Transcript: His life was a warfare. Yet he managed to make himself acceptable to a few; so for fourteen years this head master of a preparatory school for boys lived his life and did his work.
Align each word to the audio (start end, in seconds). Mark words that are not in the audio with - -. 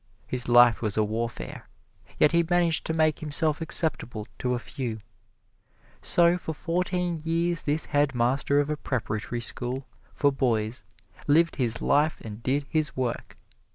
His 0.25 0.47
life 0.49 0.81
was 0.81 0.97
a 0.97 1.03
warfare. 1.03 1.69
Yet 2.17 2.31
he 2.31 2.41
managed 2.41 2.87
to 2.87 2.93
make 2.95 3.19
himself 3.19 3.61
acceptable 3.61 4.27
to 4.39 4.55
a 4.55 4.57
few; 4.57 4.99
so 6.01 6.39
for 6.39 6.53
fourteen 6.55 7.21
years 7.23 7.61
this 7.61 7.85
head 7.85 8.15
master 8.15 8.59
of 8.59 8.71
a 8.71 8.77
preparatory 8.77 9.41
school 9.41 9.85
for 10.11 10.31
boys 10.31 10.85
lived 11.27 11.57
his 11.57 11.83
life 11.83 12.19
and 12.21 12.41
did 12.41 12.65
his 12.67 12.97
work. 12.97 13.37